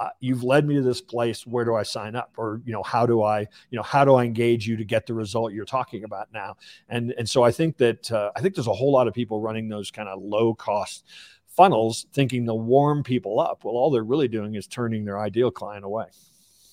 [0.00, 2.32] uh, you've led me to this place where do i sign up?
[2.38, 5.06] Or you know how do i you know how do i engage you to get
[5.06, 6.56] the result you're talking about now?
[6.88, 9.40] And and so i think that uh, i think there's a whole lot of people
[9.40, 11.04] running those kind of low cost
[11.48, 15.50] funnels thinking they'll warm people up well all they're really doing is turning their ideal
[15.50, 16.06] client away.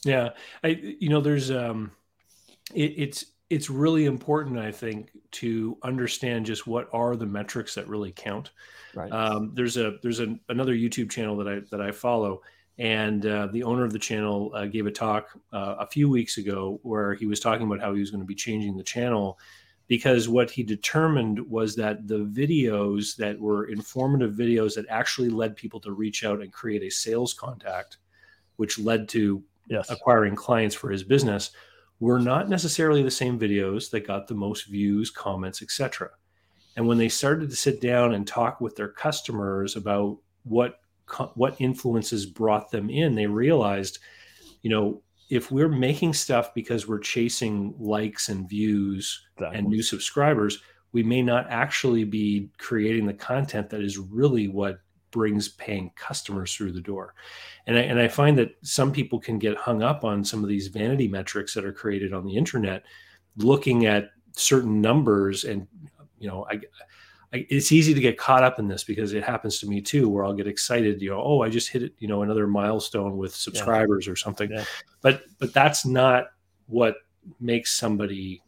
[0.06, 0.30] Yeah.
[0.64, 0.68] I
[1.00, 1.92] you know there's um
[2.74, 7.88] it, it's it's really important i think to understand just what are the metrics that
[7.90, 8.52] really count.
[8.96, 9.12] Right.
[9.12, 12.42] Um, there's a there's a, another youtube channel that i that i follow
[12.80, 16.38] and uh, the owner of the channel uh, gave a talk uh, a few weeks
[16.38, 19.40] ago where he was talking about how he was going to be changing the channel
[19.88, 25.56] because what he determined was that the videos that were informative videos that actually led
[25.56, 27.98] people to reach out and create a sales contact,
[28.58, 29.90] which led to yes.
[29.90, 31.52] acquiring clients for his business,
[32.00, 36.10] were not necessarily the same videos that got the most views, comments, etc.
[36.76, 40.82] And when they started to sit down and talk with their customers about what
[41.36, 44.00] what influences brought them in they realized
[44.62, 50.60] you know if we're making stuff because we're chasing likes and views and new subscribers
[50.92, 54.80] we may not actually be creating the content that is really what
[55.12, 57.14] brings paying customers through the door.
[57.66, 60.50] And I, and I find that some people can get hung up on some of
[60.50, 62.84] these vanity metrics that are created on the internet
[63.38, 65.68] looking at certain numbers and
[66.20, 66.60] you know i
[67.34, 70.24] it's easy to get caught up in this because it happens to me too, where
[70.24, 73.36] I'll get excited, you know, oh, I just hit it, you know, another milestone with
[73.36, 74.14] subscribers yeah.
[74.14, 74.50] or something.
[74.50, 74.64] Yeah.
[75.02, 76.28] But but that's not
[76.68, 76.96] what
[77.40, 78.42] makes somebody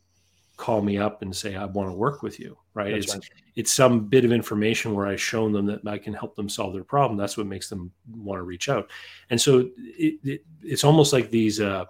[0.55, 2.93] call me up and say I want to work with you, right?
[2.93, 3.43] That's it's right.
[3.55, 6.73] it's some bit of information where I've shown them that I can help them solve
[6.73, 7.17] their problem.
[7.17, 8.89] That's what makes them want to reach out.
[9.29, 11.85] And so it, it, it's almost like these uh,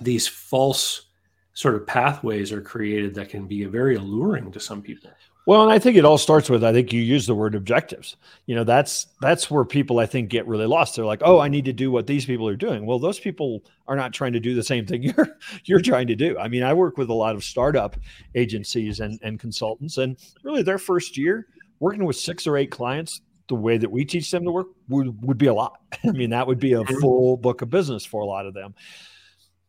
[0.00, 1.08] these false
[1.54, 5.10] sort of pathways are created that can be very alluring to some people.
[5.44, 8.16] Well, and I think it all starts with I think you use the word objectives.
[8.46, 10.94] You know, that's that's where people I think get really lost.
[10.94, 13.64] They're like, "Oh, I need to do what these people are doing." Well, those people
[13.88, 16.38] are not trying to do the same thing you're you're trying to do.
[16.38, 17.96] I mean, I work with a lot of startup
[18.34, 21.48] agencies and and consultants and really their first year
[21.80, 25.20] working with 6 or 8 clients the way that we teach them to work would,
[25.26, 25.80] would be a lot.
[26.04, 27.00] I mean, that would be a mm-hmm.
[27.00, 28.74] full book of business for a lot of them.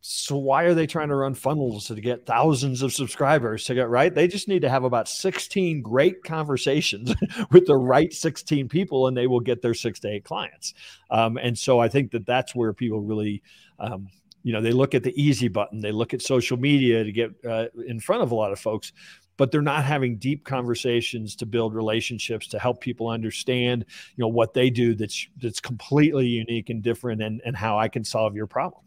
[0.06, 3.88] So why are they trying to run funnels to get thousands of subscribers to get
[3.88, 4.14] right?
[4.14, 7.14] They just need to have about 16 great conversations
[7.50, 10.74] with the right 16 people, and they will get their six to eight clients.
[11.10, 13.42] Um, and so I think that that's where people really,
[13.78, 14.08] um,
[14.42, 17.30] you know, they look at the easy button, they look at social media to get
[17.48, 18.92] uh, in front of a lot of folks,
[19.38, 23.86] but they're not having deep conversations to build relationships to help people understand,
[24.16, 27.88] you know, what they do that's that's completely unique and different, and and how I
[27.88, 28.84] can solve your problem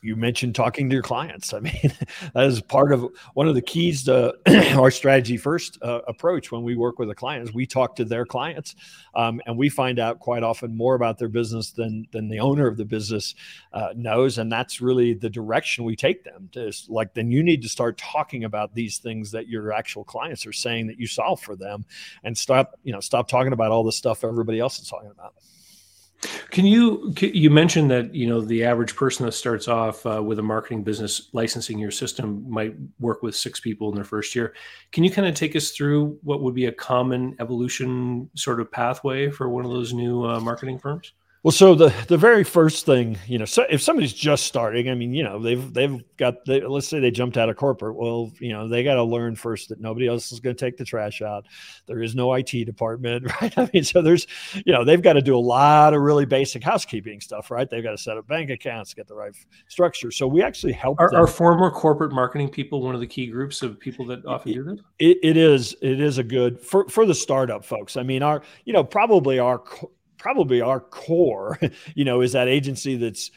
[0.00, 1.52] you mentioned talking to your clients.
[1.54, 1.92] I mean,
[2.34, 4.34] that is part of one of the keys to
[4.76, 8.04] our strategy first uh, approach when we work with a client is we talk to
[8.04, 8.74] their clients
[9.14, 12.66] um, and we find out quite often more about their business than than the owner
[12.66, 13.34] of the business
[13.72, 16.48] uh, knows, and that's really the direction we take them.
[16.52, 20.46] To like, then you need to start talking about these things that your actual clients
[20.46, 21.84] are saying that you solve for them,
[22.24, 25.34] and stop you know stop talking about all the stuff everybody else is talking about.
[26.50, 30.38] Can you you mentioned that you know the average person that starts off uh, with
[30.38, 34.54] a marketing business licensing your system might work with six people in their first year.
[34.90, 38.70] Can you kind of take us through what would be a common evolution sort of
[38.72, 41.12] pathway for one of those new uh, marketing firms?
[41.48, 44.94] Well, so the the very first thing, you know, so if somebody's just starting, I
[44.94, 47.96] mean, you know, they've they've got they, let's say they jumped out of corporate.
[47.96, 50.76] Well, you know, they got to learn first that nobody else is going to take
[50.76, 51.46] the trash out.
[51.86, 53.56] There is no IT department, right?
[53.56, 54.26] I mean, so there's,
[54.66, 57.70] you know, they've got to do a lot of really basic housekeeping stuff, right?
[57.70, 59.32] They've got to set up bank accounts, get the right
[59.68, 60.10] structure.
[60.10, 61.00] So we actually help.
[61.00, 64.52] Are, are former corporate marketing people one of the key groups of people that often
[64.52, 64.80] do this?
[64.98, 65.74] It, it is.
[65.80, 67.96] It is a good for for the startup folks.
[67.96, 69.62] I mean, our you know probably our
[70.18, 71.58] probably our core,
[71.94, 73.30] you know, is that agency that's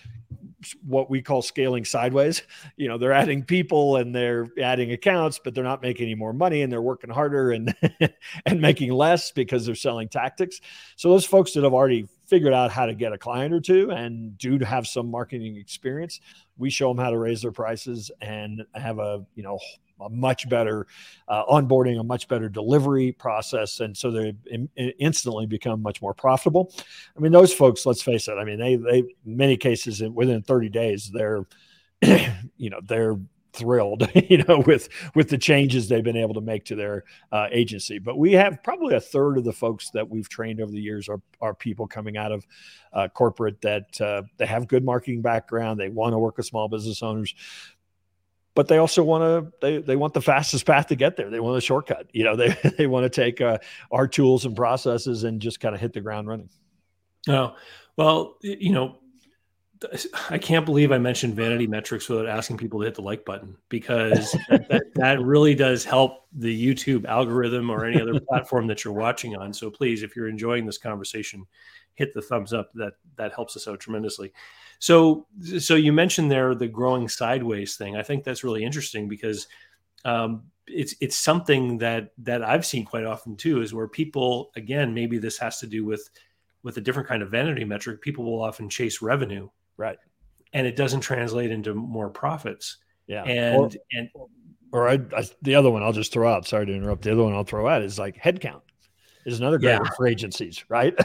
[0.83, 2.43] what we call scaling sideways.
[2.77, 6.33] You know, they're adding people and they're adding accounts, but they're not making any more
[6.33, 7.73] money and they're working harder and
[8.45, 10.61] and making less because they're selling tactics.
[10.95, 13.91] So those folks that have already figured out how to get a client or two
[13.91, 16.19] and do have some marketing experience,
[16.57, 19.59] we show them how to raise their prices and have a, you know,
[20.01, 20.87] a much better
[21.27, 26.13] uh, onboarding, a much better delivery process, and so they in, instantly become much more
[26.13, 26.73] profitable.
[27.15, 28.33] I mean, those folks, let's face it.
[28.33, 31.45] I mean, they they many cases within 30 days they're
[32.01, 33.17] you know they're
[33.53, 37.47] thrilled you know with with the changes they've been able to make to their uh,
[37.51, 40.79] agency but we have probably a third of the folks that we've trained over the
[40.79, 42.47] years are, are people coming out of
[42.93, 46.69] uh, corporate that uh, they have good marketing background they want to work with small
[46.69, 47.35] business owners
[48.55, 51.29] but they also want to they, they want the fastest path to get there.
[51.29, 53.57] They want a shortcut you know they, they want to take uh,
[53.91, 56.49] our tools and processes and just kind of hit the ground running.
[57.27, 57.55] Oh
[57.97, 58.97] well you know
[60.29, 63.57] I can't believe I mentioned vanity metrics without asking people to hit the like button
[63.69, 68.93] because that, that, really does help the YouTube algorithm or any other platform that you're
[68.93, 69.51] watching on.
[69.53, 71.47] So please, if you're enjoying this conversation,
[71.95, 72.71] hit the thumbs up.
[72.73, 74.33] That that helps us out tremendously.
[74.77, 75.25] So
[75.59, 77.95] so you mentioned there the growing sideways thing.
[77.95, 79.47] I think that's really interesting because
[80.05, 83.61] um, it's it's something that that I've seen quite often too.
[83.61, 86.07] Is where people again maybe this has to do with
[86.61, 87.99] with a different kind of vanity metric.
[88.01, 89.97] People will often chase revenue Right.
[90.53, 92.77] And it doesn't translate into more profits.
[93.07, 93.23] Yeah.
[93.23, 94.09] And or, and
[94.71, 96.47] or I, I, the other one I'll just throw out.
[96.47, 97.03] Sorry to interrupt.
[97.03, 98.61] The other one I'll throw out is like headcount
[99.25, 99.89] is another great yeah.
[99.95, 100.97] for agencies, right?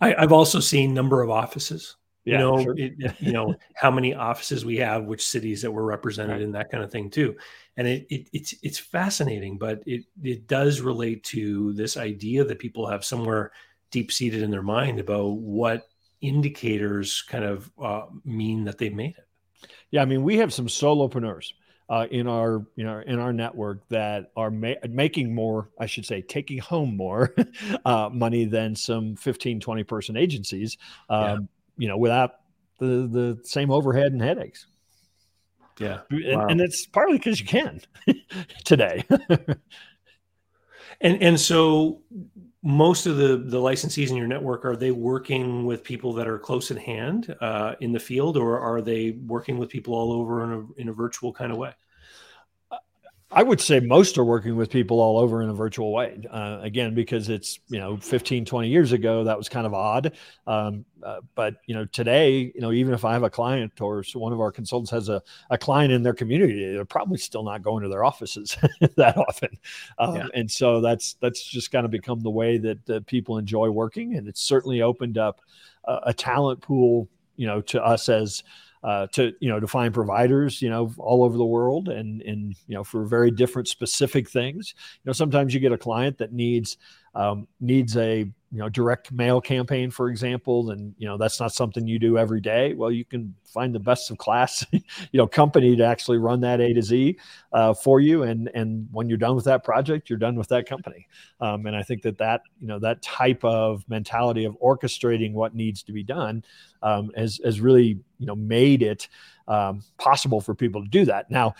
[0.00, 1.96] I, have also seen number of offices.
[2.24, 2.74] Yeah, you know, sure.
[2.78, 6.42] it, you know how many offices we have, which cities that were represented, right.
[6.42, 7.36] and that kind of thing too.
[7.76, 12.58] And it, it, it's it's fascinating, but it it does relate to this idea that
[12.58, 13.52] people have somewhere
[13.90, 15.86] deep seated in their mind about what
[16.26, 19.28] indicators kind of uh, mean that they made it?
[19.90, 21.52] Yeah, I mean, we have some solopreneurs
[21.88, 26.06] uh, in our you know in our network that are ma- making more, I should
[26.06, 27.34] say, taking home more
[27.84, 30.76] uh, money than some 15, 20 person agencies.
[31.08, 31.36] Um, yeah.
[31.76, 32.36] You know, without
[32.78, 34.66] the the same overhead and headaches.
[35.78, 36.46] Yeah, and, wow.
[36.46, 37.80] and it's partly because you can
[38.64, 39.04] today.
[41.00, 42.02] and and so
[42.64, 46.38] most of the the licensees in your network are they working with people that are
[46.38, 50.44] close at hand uh, in the field or are they working with people all over
[50.44, 51.72] in a, in a virtual kind of way
[53.34, 56.22] I would say most are working with people all over in a virtual way.
[56.30, 60.12] Uh, again, because it's, you know, 15, 20 years ago, that was kind of odd.
[60.46, 64.04] Um, uh, but, you know, today, you know, even if I have a client or
[64.14, 65.20] one of our consultants has a,
[65.50, 68.56] a client in their community, they're probably still not going to their offices
[68.96, 69.50] that often.
[69.98, 70.26] Um, yeah.
[70.34, 74.14] And so that's, that's just kind of become the way that uh, people enjoy working.
[74.14, 75.40] And it's certainly opened up
[75.86, 78.44] a, a talent pool, you know, to us as,
[78.84, 82.54] uh, to you know to find providers you know all over the world and and
[82.68, 84.74] you know for very different specific things.
[84.76, 86.76] You know sometimes you get a client that needs
[87.14, 91.52] um, needs a you know direct mail campaign for example then you know that's not
[91.52, 92.72] something you do every day.
[92.72, 94.82] Well you can find the best of class you
[95.14, 97.18] know company to actually run that a to z
[97.52, 98.22] uh, for you.
[98.22, 101.08] And and when you're done with that project you're done with that company.
[101.40, 105.54] Um, and i think that that you know that type of mentality of orchestrating what
[105.54, 106.44] needs to be done
[106.82, 109.08] um, has has really you know made it
[109.48, 111.30] um, possible for people to do that.
[111.30, 111.54] Now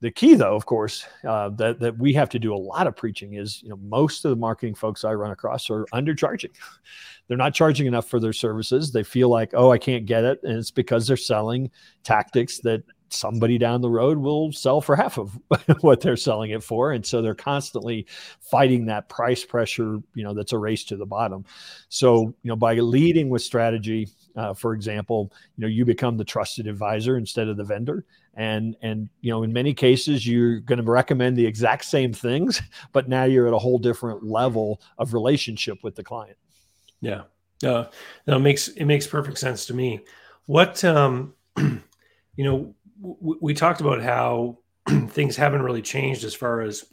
[0.00, 2.96] the key though of course uh, that, that we have to do a lot of
[2.96, 6.50] preaching is you know most of the marketing folks i run across are undercharging.
[7.28, 8.90] They're not charging enough for their services.
[8.90, 11.70] They feel like oh i can't get it and it's because they're selling
[12.02, 12.82] tactics that
[13.12, 15.36] somebody down the road will sell for half of
[15.80, 16.92] what they're selling it for.
[16.92, 18.06] And so they're constantly
[18.40, 21.44] fighting that price pressure you know that's a race to the bottom.
[21.88, 26.24] So you know by leading with strategy uh, for example you know you become the
[26.24, 30.82] trusted advisor instead of the vendor and and you know in many cases you're going
[30.82, 32.62] to recommend the exact same things
[32.92, 36.36] but now you're at a whole different level of relationship with the client.
[37.00, 37.22] Yeah.
[37.62, 37.86] Uh,
[38.26, 40.00] no, it makes it makes perfect sense to me.
[40.46, 44.58] What um you know w- we talked about how
[45.08, 46.84] things haven't really changed as far as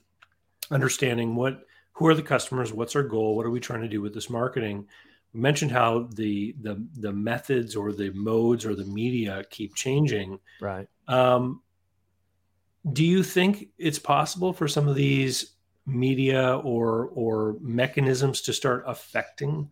[0.71, 4.01] understanding what who are the customers what's our goal what are we trying to do
[4.01, 4.85] with this marketing
[5.37, 10.87] mentioned how the the the methods or the modes or the media keep changing right
[11.07, 11.61] um,
[12.91, 15.53] do you think it's possible for some of these
[15.85, 19.69] media or or mechanisms to start affecting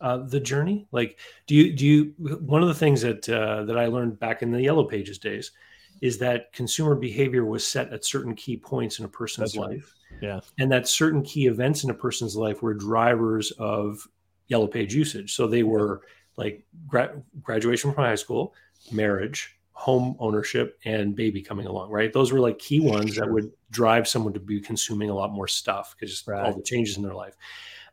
[0.00, 0.86] uh, the journey?
[0.92, 2.14] Like, do you do you?
[2.40, 5.52] One of the things that uh, that I learned back in the Yellow Pages days
[6.00, 9.94] is that consumer behavior was set at certain key points in a person's That's life.
[10.10, 10.20] Right.
[10.20, 14.06] Yeah, and that certain key events in a person's life were drivers of
[14.52, 15.34] Yellow Page usage.
[15.34, 16.02] So they were
[16.36, 18.54] like gra- graduation from high school,
[18.90, 22.12] marriage, home ownership and baby coming along, right?
[22.12, 25.48] Those were like key ones that would drive someone to be consuming a lot more
[25.48, 26.44] stuff because right.
[26.44, 27.34] all the changes in their life.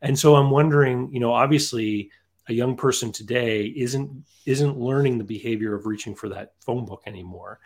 [0.01, 2.11] And so I'm wondering, you know, obviously
[2.47, 4.11] a young person today isn't
[4.45, 7.59] isn't learning the behavior of reaching for that phone book anymore.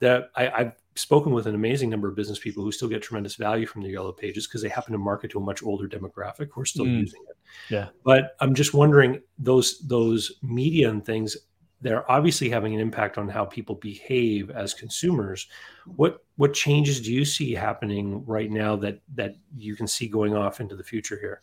[0.00, 3.36] That I, I've spoken with an amazing number of business people who still get tremendous
[3.36, 6.48] value from the yellow pages because they happen to market to a much older demographic
[6.52, 7.00] who are still mm.
[7.00, 7.36] using it.
[7.68, 7.88] Yeah.
[8.04, 11.36] But I'm just wondering those those media and things
[11.82, 15.48] they're obviously having an impact on how people behave as consumers.
[15.96, 20.36] What what changes do you see happening right now that that you can see going
[20.36, 21.40] off into the future here?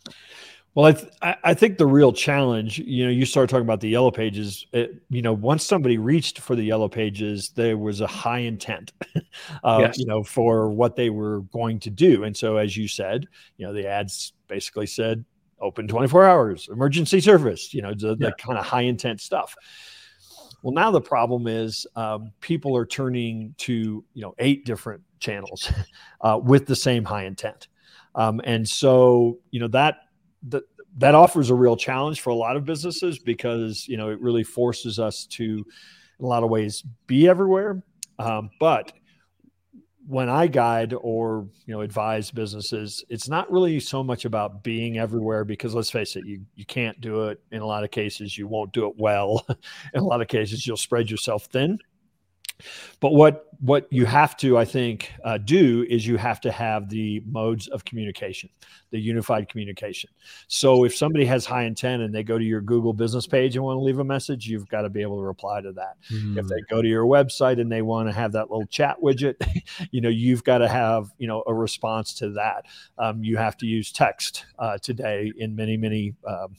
[0.74, 3.88] Well, I, th- I think the real challenge, you know, you start talking about the
[3.88, 4.64] yellow pages.
[4.72, 8.92] It, you know, once somebody reached for the yellow pages, there was a high intent,
[9.64, 9.98] uh, yes.
[9.98, 12.22] you know, for what they were going to do.
[12.22, 15.24] And so, as you said, you know, the ads basically said
[15.60, 18.28] open 24 hours, emergency service, you know, the, yeah.
[18.28, 19.56] the kind of high intent stuff.
[20.62, 25.72] Well, now the problem is um, people are turning to you know eight different channels
[26.20, 27.68] uh, with the same high intent,
[28.14, 30.07] um, and so you know that
[30.44, 30.62] that
[30.96, 34.44] that offers a real challenge for a lot of businesses because you know it really
[34.44, 35.64] forces us to
[36.18, 37.82] in a lot of ways be everywhere.
[38.18, 38.92] Um, but
[40.08, 44.98] when i guide or you know advise businesses it's not really so much about being
[44.98, 47.38] everywhere because let's face it you you can't do it.
[47.52, 49.46] In a lot of cases you won't do it well.
[49.92, 51.78] In a lot of cases you'll spread yourself thin
[53.00, 56.88] but what what you have to, I think, uh, do is you have to have
[56.88, 58.50] the modes of communication,
[58.90, 60.10] the unified communication.
[60.46, 63.64] So if somebody has high intent and they go to your Google business page and
[63.64, 65.96] want to leave a message, you've got to be able to reply to that.
[66.12, 66.38] Mm.
[66.38, 66.74] If they hmm.
[66.74, 69.34] go to your website and they want to have that little chat widget,
[69.90, 72.66] you know, you've got to have you know a response to that.
[72.96, 76.14] Um, you have to use text uh, today in many many.
[76.26, 76.54] Um,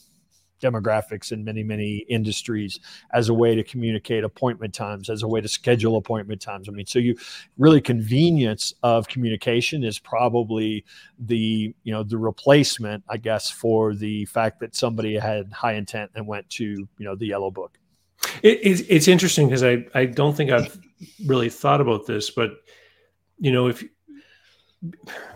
[0.60, 2.80] demographics in many many industries
[3.14, 6.68] as a way to communicate appointment times as a way to schedule appointment times.
[6.70, 7.16] I mean so you
[7.58, 10.86] really convenience of communication is probably
[11.20, 16.12] the you know the replacement i guess for the fact that somebody had high intent
[16.16, 17.78] and went to you know the yellow book.
[18.44, 20.78] It, it's, it's interesting because i i don't think i've
[21.26, 22.52] really thought about this but
[23.38, 23.84] you know if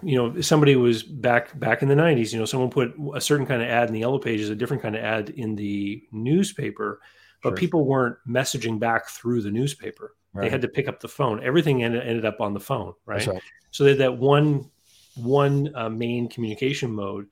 [0.02, 3.46] you know somebody was back back in the 90s you know someone put a certain
[3.46, 7.02] kind of ad in the yellow pages a different kind of ad in the newspaper
[7.42, 7.58] but sure.
[7.58, 10.44] people weren't messaging back through the newspaper right.
[10.44, 13.28] they had to pick up the phone everything ended, ended up on the phone right,
[13.28, 13.42] right.
[13.72, 14.70] so they had that one
[15.16, 17.28] one uh, main communication mode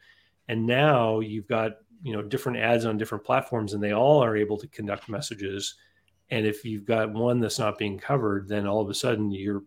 [0.49, 4.35] and now you've got you know different ads on different platforms and they all are
[4.35, 5.75] able to conduct messages
[6.29, 9.63] and if you've got one that's not being covered then all of a sudden you're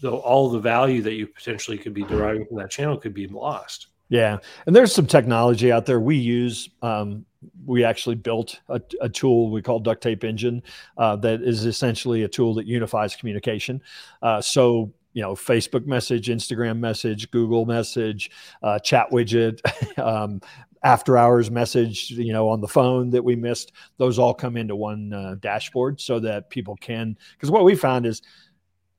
[0.00, 3.26] the, all the value that you potentially could be deriving from that channel could be
[3.26, 3.88] lost.
[4.08, 6.70] Yeah, and there's some technology out there we use.
[6.80, 7.26] Um,
[7.66, 10.62] we actually built a, a, tool we call Duct Tape Engine
[10.96, 13.82] uh, that is essentially a tool that unifies communication.
[14.22, 18.30] Uh, so you know, Facebook message, Instagram message, Google message,
[18.62, 19.60] uh, chat widget,
[19.98, 20.40] um,
[20.84, 23.72] after hours message, you know, on the phone that we missed.
[23.96, 27.16] Those all come into one uh, dashboard so that people can.
[27.32, 28.22] Because what we found is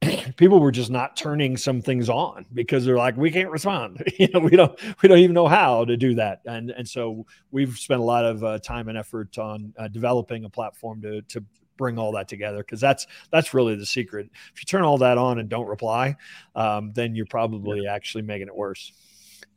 [0.38, 4.04] people were just not turning some things on because they're like we can't respond.
[4.20, 6.42] You know we don't we don't even know how to do that.
[6.46, 10.46] And and so we've spent a lot of uh, time and effort on uh, developing
[10.46, 11.44] a platform to to
[11.78, 14.30] bring all that together because that's that's really the secret.
[14.54, 16.16] If you turn all that on and don't reply
[16.56, 17.94] um, then you're probably yeah.
[17.94, 18.92] actually making it worse.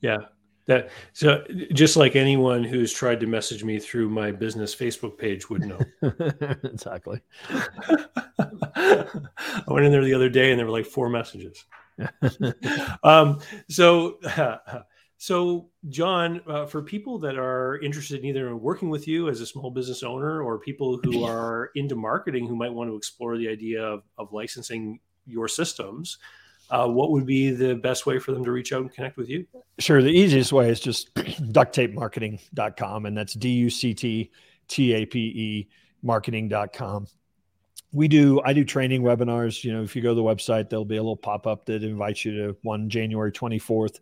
[0.01, 0.19] Yeah
[0.67, 5.51] that so just like anyone who's tried to message me through my business Facebook page
[5.51, 5.79] would know.
[6.65, 7.21] exactly.
[8.75, 11.65] I went in there the other day and there were like four messages.
[13.03, 14.19] um, so,
[15.19, 19.47] so John, uh, for people that are interested in either working with you as a
[19.47, 23.49] small business owner or people who are into marketing who might want to explore the
[23.49, 26.19] idea of, of licensing your systems,
[26.73, 29.29] uh, what would be the best way for them to reach out and connect with
[29.29, 29.47] you?
[29.79, 30.03] Sure.
[30.03, 34.31] The easiest way is just ducttapemarketing.com, and that's D U C T
[34.69, 35.69] T A P E
[36.03, 37.07] marketing.com
[37.93, 40.85] we do i do training webinars you know if you go to the website there'll
[40.85, 44.01] be a little pop-up that invites you to one january 24th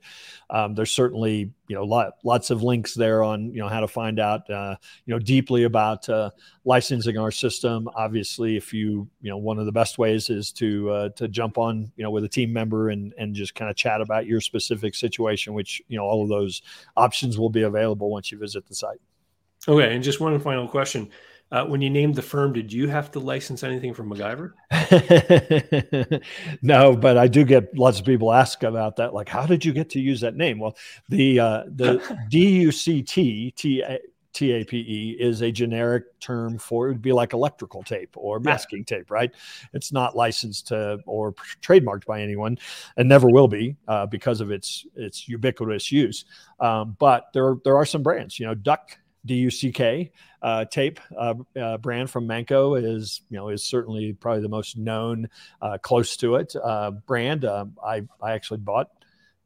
[0.51, 3.87] um, there's certainly you know lot, lots of links there on you know how to
[3.87, 4.75] find out uh,
[5.07, 6.31] you know deeply about uh,
[6.65, 7.89] licensing our system.
[7.95, 11.59] Obviously if you you know one of the best ways is to uh, to jump
[11.59, 14.41] on you know with a team member and and just kind of chat about your
[14.41, 16.61] specific situation which you know all of those
[16.97, 19.01] options will be available once you visit the site.
[19.69, 21.09] Okay and just one final question
[21.53, 24.53] uh, when you named the firm, did you have to license anything from MacGyver?
[26.63, 29.15] no, but I do get lots of people ask about that.
[29.15, 30.61] Like, how did you get to use that name?
[30.61, 30.77] Well,
[31.09, 33.99] the uh, the D U C T T A
[34.33, 38.17] T A P E is a generic term for it would be like electrical tape
[38.17, 38.99] or masking yeah.
[38.99, 39.33] tape, right?
[39.73, 41.33] It's not licensed to or
[41.63, 42.59] trademarked by anyone,
[42.97, 46.25] and never will be uh, because of its its ubiquitous use.
[46.61, 48.97] Um, but there there are some brands, you know, Duck
[49.27, 50.11] DUCK
[50.43, 54.77] uh, tape uh, uh, brand from Manco is you know is certainly probably the most
[54.77, 55.29] known
[55.61, 57.45] uh, close to it uh, brand.
[57.45, 58.89] I I actually bought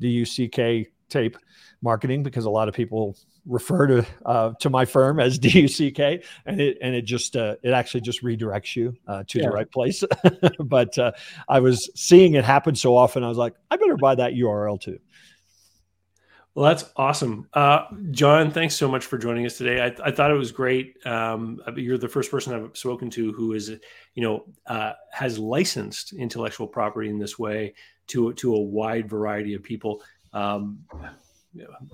[0.01, 1.37] DUCK tape
[1.83, 3.17] marketing because a lot of people
[3.47, 7.71] refer to uh, to my firm as DUCK, and it and it just uh, it
[7.71, 9.47] actually just redirects you uh, to yeah.
[9.47, 10.05] the right place.
[10.61, 10.97] but
[11.49, 14.81] I was seeing it happen so often, I was like, I better buy that URL
[14.81, 14.99] too.
[16.55, 17.49] Well, that's awesome.
[17.53, 19.83] Uh, John, thanks so much for joining us today.
[19.83, 21.05] I, I thought it was great.
[21.05, 23.71] Um, you're the first person I've spoken to who is,
[24.15, 27.75] you know, uh, has licensed intellectual property in this way
[28.09, 30.01] to, to a wide variety of people.
[30.33, 30.85] Um,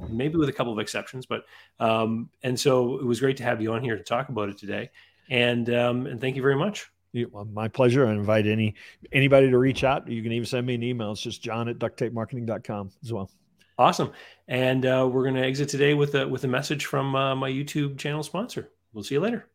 [0.08, 1.44] maybe with a couple of exceptions, but
[1.78, 4.58] um, and so it was great to have you on here to talk about it
[4.58, 4.90] today.
[5.28, 6.90] And um, and thank you very much.
[7.30, 8.06] well, my pleasure.
[8.06, 8.74] I invite any
[9.12, 10.08] anybody to reach out.
[10.08, 11.12] You can even send me an email.
[11.12, 13.30] It's just john at ducttapemarketing.com as well.
[13.80, 14.12] Awesome.
[14.46, 17.50] And uh, we're going to exit today with a with a message from uh, my
[17.50, 18.68] YouTube channel sponsor.
[18.92, 19.46] We'll see you later.